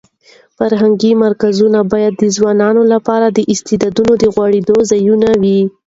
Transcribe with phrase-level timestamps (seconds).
[0.57, 5.59] فرهنګي مرکزونه باید د ځوانانو لپاره د استعدادونو د غوړېدو ځایونه وي.